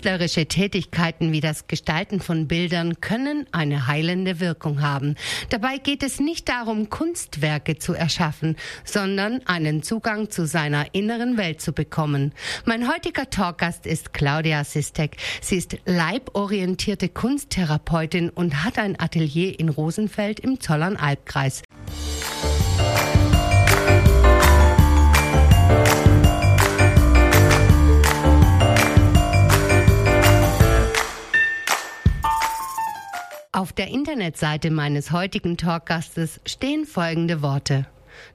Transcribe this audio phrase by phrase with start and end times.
[0.00, 5.14] Künstlerische Tätigkeiten wie das Gestalten von Bildern können eine heilende Wirkung haben.
[5.50, 11.60] Dabei geht es nicht darum, Kunstwerke zu erschaffen, sondern einen Zugang zu seiner inneren Welt
[11.60, 12.32] zu bekommen.
[12.64, 15.18] Mein heutiger Talkgast ist Claudia Sistek.
[15.42, 21.60] Sie ist leiborientierte Kunsttherapeutin und hat ein Atelier in Rosenfeld im Zollern-Albkreis.
[33.52, 37.84] Auf der Internetseite meines heutigen Talkgastes stehen folgende Worte.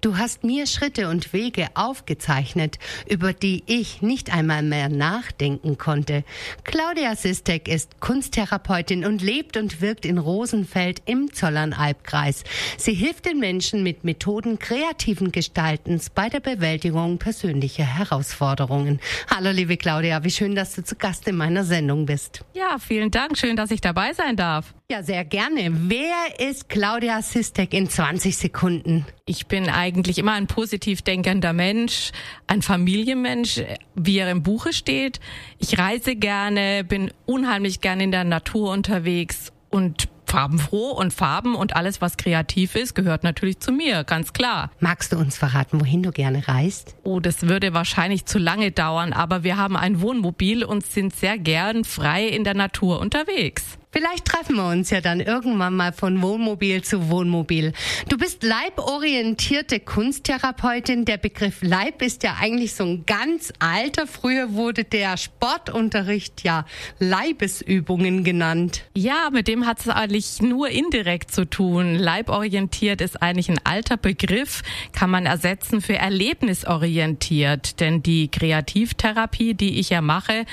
[0.00, 6.24] Du hast mir Schritte und Wege aufgezeichnet, über die ich nicht einmal mehr nachdenken konnte.
[6.64, 12.44] Claudia Sistek ist Kunsttherapeutin und lebt und wirkt in Rosenfeld im Zollernalbkreis.
[12.78, 18.98] Sie hilft den Menschen mit Methoden kreativen Gestaltens bei der Bewältigung persönlicher Herausforderungen.
[19.28, 22.44] Hallo liebe Claudia, wie schön, dass du zu Gast in meiner Sendung bist.
[22.54, 23.36] Ja, vielen Dank.
[23.36, 24.72] Schön, dass ich dabei sein darf.
[24.92, 25.70] Ja, sehr gerne.
[25.88, 29.06] Wer ist Claudia Sistek in 20 Sekunden?
[29.24, 32.12] Ich bin eigentlich immer ein positiv denkender Mensch,
[32.46, 33.62] ein Familienmensch,
[33.94, 35.18] wie er im Buche steht.
[35.58, 41.74] Ich reise gerne, bin unheimlich gerne in der Natur unterwegs und farbenfroh und Farben und
[41.74, 44.72] alles, was kreativ ist, gehört natürlich zu mir, ganz klar.
[44.78, 46.96] Magst du uns verraten, wohin du gerne reist?
[47.02, 51.38] Oh, das würde wahrscheinlich zu lange dauern, aber wir haben ein Wohnmobil und sind sehr
[51.38, 53.78] gern frei in der Natur unterwegs.
[53.94, 57.74] Vielleicht treffen wir uns ja dann irgendwann mal von Wohnmobil zu Wohnmobil.
[58.08, 61.04] Du bist leiborientierte Kunsttherapeutin.
[61.04, 64.06] Der Begriff Leib ist ja eigentlich so ein ganz alter.
[64.06, 66.64] Früher wurde der Sportunterricht ja
[67.00, 68.84] Leibesübungen genannt.
[68.94, 71.94] Ja, mit dem hat es eigentlich nur indirekt zu tun.
[71.94, 77.78] Leiborientiert ist eigentlich ein alter Begriff, kann man ersetzen für erlebnisorientiert.
[77.78, 80.46] Denn die Kreativtherapie, die ich ja mache,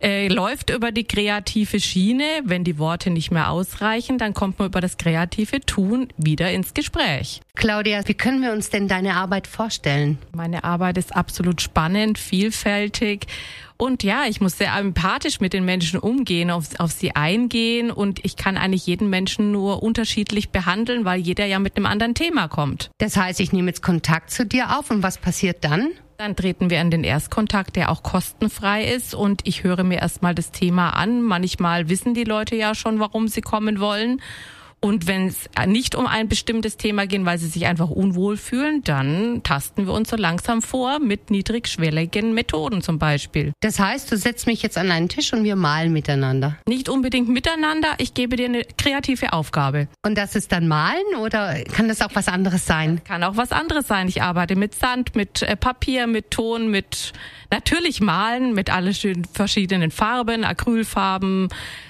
[0.00, 2.24] äh, läuft über die kreative Schiene.
[2.44, 6.74] Wenn die Worte nicht mehr ausreichen, dann kommt man über das kreative Tun wieder ins
[6.74, 7.40] Gespräch.
[7.54, 10.18] Claudia, wie können wir uns denn deine Arbeit vorstellen?
[10.34, 13.26] Meine Arbeit ist absolut spannend, vielfältig
[13.76, 18.24] und ja, ich muss sehr empathisch mit den Menschen umgehen, auf, auf, sie eingehen und
[18.24, 22.48] ich kann eigentlich jeden Menschen nur unterschiedlich behandeln, weil jeder ja mit einem anderen Thema
[22.48, 22.90] kommt.
[22.98, 25.90] Das heißt, ich nehme jetzt Kontakt zu dir auf und was passiert dann?
[26.18, 30.34] Dann treten wir in den Erstkontakt, der auch kostenfrei ist und ich höre mir erstmal
[30.34, 31.22] das Thema an.
[31.22, 34.22] Manchmal wissen die Leute ja schon, warum sie kommen wollen.
[34.80, 38.82] Und wenn es nicht um ein bestimmtes Thema geht, weil sie sich einfach unwohl fühlen,
[38.84, 43.52] dann tasten wir uns so langsam vor mit niedrigschwelligen Methoden zum Beispiel.
[43.60, 46.56] Das heißt, du setzt mich jetzt an einen Tisch und wir malen miteinander.
[46.68, 49.88] Nicht unbedingt miteinander, ich gebe dir eine kreative Aufgabe.
[50.04, 53.00] Und das ist dann malen oder kann das auch was anderes sein?
[53.02, 54.08] Kann auch was anderes sein.
[54.08, 57.12] Ich arbeite mit Sand, mit äh, Papier, mit Ton, mit
[57.50, 61.48] natürlich malen, mit alle schönen verschiedenen Farben, Acrylfarben,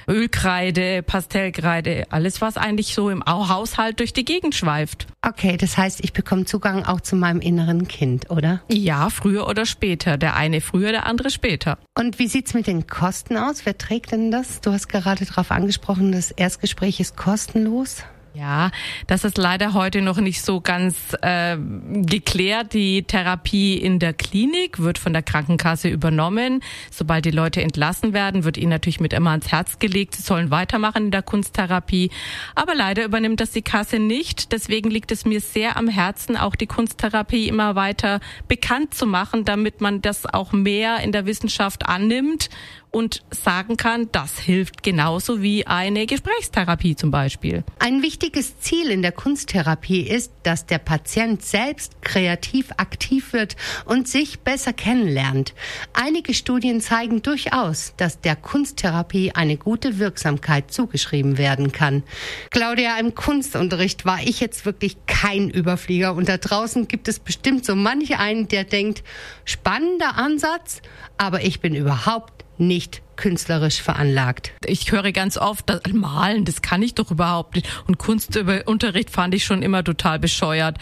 [0.08, 5.06] Ölkreide, Pastellkreide, alles was eigentlich so im Haushalt durch die Gegend schweift.
[5.22, 8.62] Okay, das heißt, ich bekomme Zugang auch zu meinem inneren Kind, oder?
[8.68, 10.16] Ja, früher oder später.
[10.16, 11.78] Der eine früher, der andere später.
[11.98, 13.66] Und wie sieht's mit den Kosten aus?
[13.66, 14.60] Wer trägt denn das?
[14.60, 18.04] Du hast gerade darauf angesprochen, das Erstgespräch ist kostenlos.
[18.36, 18.70] Ja,
[19.06, 22.74] das ist leider heute noch nicht so ganz äh, geklärt.
[22.74, 26.62] Die Therapie in der Klinik wird von der Krankenkasse übernommen.
[26.90, 30.50] Sobald die Leute entlassen werden, wird ihnen natürlich mit immer ans Herz gelegt, sie sollen
[30.50, 32.10] weitermachen in der Kunsttherapie.
[32.54, 34.52] Aber leider übernimmt das die Kasse nicht.
[34.52, 39.46] Deswegen liegt es mir sehr am Herzen, auch die Kunsttherapie immer weiter bekannt zu machen,
[39.46, 42.50] damit man das auch mehr in der Wissenschaft annimmt
[42.96, 47.62] und sagen kann, das hilft genauso wie eine Gesprächstherapie zum Beispiel.
[47.78, 54.08] Ein wichtiges Ziel in der Kunsttherapie ist, dass der Patient selbst kreativ aktiv wird und
[54.08, 55.52] sich besser kennenlernt.
[55.92, 62.02] Einige Studien zeigen durchaus, dass der Kunsttherapie eine gute Wirksamkeit zugeschrieben werden kann.
[62.48, 67.66] Claudia, im Kunstunterricht war ich jetzt wirklich kein Überflieger und da draußen gibt es bestimmt
[67.66, 69.04] so manche einen, der denkt,
[69.44, 70.80] spannender Ansatz,
[71.18, 74.52] aber ich bin überhaupt nicht künstlerisch veranlagt.
[74.64, 77.66] Ich höre ganz oft, das Malen, das kann ich doch überhaupt nicht.
[77.86, 80.78] Und Kunstunterricht fand ich schon immer total bescheuert.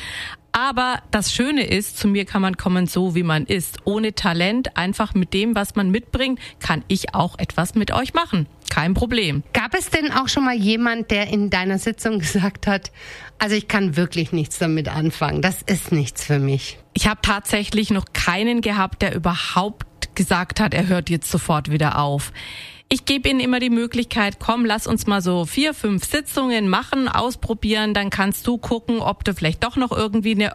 [0.57, 3.79] Aber das Schöne ist, zu mir kann man kommen so, wie man ist.
[3.85, 8.47] Ohne Talent, einfach mit dem, was man mitbringt, kann ich auch etwas mit euch machen.
[8.71, 9.43] Kein Problem.
[9.53, 12.93] Gab es denn auch schon mal jemand, der in deiner Sitzung gesagt hat,
[13.41, 16.79] also ich kann wirklich nichts damit anfangen, das ist nichts für mich?
[16.93, 21.99] Ich habe tatsächlich noch keinen gehabt, der überhaupt gesagt hat, er hört jetzt sofort wieder
[21.99, 22.33] auf.
[22.91, 27.09] Ich gebe Ihnen immer die Möglichkeit, komm, lass uns mal so vier, fünf Sitzungen machen,
[27.09, 30.55] ausprobieren, dann kannst du gucken, ob du vielleicht doch noch irgendwie ne,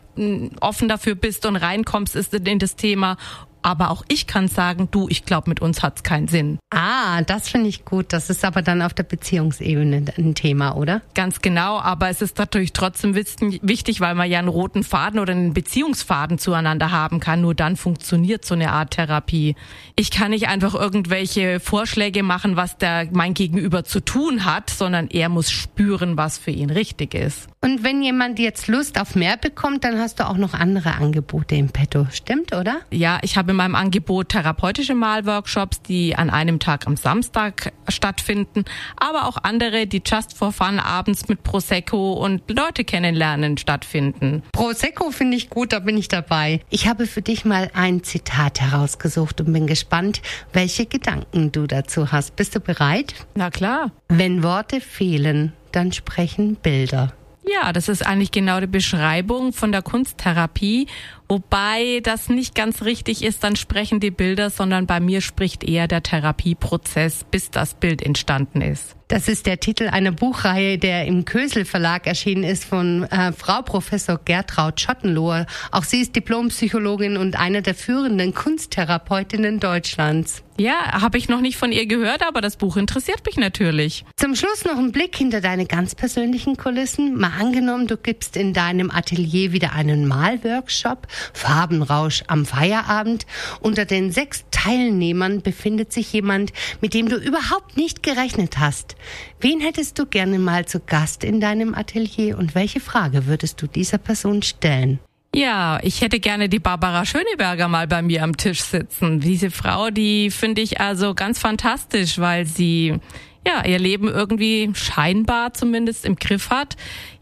[0.61, 3.17] offen dafür bist und reinkommst in das Thema
[3.61, 6.59] aber auch ich kann sagen, du, ich glaube, mit uns hat's keinen Sinn.
[6.71, 8.13] Ah, das finde ich gut.
[8.13, 11.01] Das ist aber dann auf der Beziehungsebene ein Thema, oder?
[11.15, 15.33] Ganz genau, aber es ist natürlich trotzdem wichtig, weil man ja einen roten Faden oder
[15.33, 17.41] einen Beziehungsfaden zueinander haben kann.
[17.41, 19.55] Nur dann funktioniert so eine Art Therapie.
[19.95, 25.07] Ich kann nicht einfach irgendwelche Vorschläge machen, was der mein Gegenüber zu tun hat, sondern
[25.09, 27.49] er muss spüren, was für ihn richtig ist.
[27.61, 31.55] Und wenn jemand jetzt Lust auf mehr bekommt, dann hast du auch noch andere Angebote
[31.55, 32.07] im Petto.
[32.09, 32.79] Stimmt, oder?
[32.89, 38.63] Ja, ich habe in meinem Angebot therapeutische Malworkshops, die an einem Tag am Samstag stattfinden,
[38.95, 44.41] aber auch andere, die just for fun abends mit Prosecco und Leute kennenlernen stattfinden.
[44.53, 46.61] Prosecco finde ich gut, da bin ich dabei.
[46.69, 50.21] Ich habe für dich mal ein Zitat herausgesucht und bin gespannt,
[50.53, 52.37] welche Gedanken du dazu hast.
[52.37, 53.13] Bist du bereit?
[53.35, 53.91] Na klar.
[54.07, 57.11] Wenn Worte fehlen, dann sprechen Bilder.
[57.47, 60.87] Ja, das ist eigentlich genau die Beschreibung von der Kunsttherapie.
[61.31, 65.87] Wobei das nicht ganz richtig ist, dann sprechen die Bilder, sondern bei mir spricht eher
[65.87, 68.95] der Therapieprozess, bis das Bild entstanden ist.
[69.09, 73.63] Das ist der Titel einer Buchreihe, der im Kösel Verlag erschienen ist von äh, Frau
[73.63, 75.47] Professor Gertraud Schottenlohr.
[75.71, 80.43] Auch sie ist Diplompsychologin und eine der führenden Kunsttherapeutinnen Deutschlands.
[80.59, 84.05] Ja, habe ich noch nicht von ihr gehört, aber das Buch interessiert mich natürlich.
[84.17, 87.17] Zum Schluss noch ein Blick hinter deine ganz persönlichen Kulissen.
[87.17, 93.25] Mal angenommen, du gibst in deinem Atelier wieder einen Malworkshop, Farbenrausch am Feierabend.
[93.61, 96.51] Unter den sechs Teilnehmern befindet sich jemand,
[96.81, 98.95] mit dem du überhaupt nicht gerechnet hast.
[99.39, 103.67] Wen hättest du gerne mal zu Gast in deinem Atelier und welche Frage würdest du
[103.67, 104.99] dieser Person stellen?
[105.35, 109.19] Ja, ich hätte gerne die Barbara Schöneberger mal bei mir am Tisch sitzen.
[109.19, 112.99] Diese Frau, die finde ich also ganz fantastisch, weil sie
[113.47, 116.75] ja, ihr Leben irgendwie scheinbar zumindest im Griff hat.